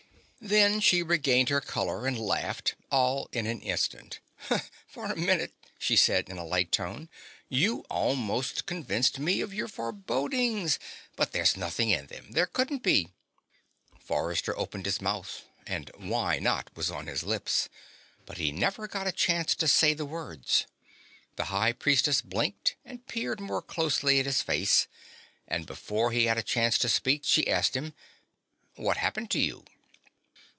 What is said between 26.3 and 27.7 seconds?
a chance to speak she